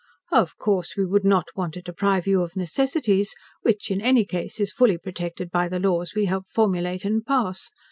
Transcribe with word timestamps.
"Of 0.31 0.57
course, 0.57 0.95
we 0.97 1.05
would 1.05 1.23
not 1.23 1.49
want 1.55 1.75
to 1.75 1.81
deprive 1.83 2.25
you 2.25 2.41
of 2.41 2.55
necessities, 2.55 3.35
which 3.61 3.91
in 3.91 4.01
any 4.01 4.25
case 4.25 4.59
is 4.59 4.73
fully 4.73 4.97
protected 4.97 5.51
by 5.51 5.67
the 5.67 5.79
laws 5.79 6.15
we 6.15 6.25
helped 6.25 6.51
formulate 6.51 7.05
and 7.05 7.23
pass. 7.23 7.69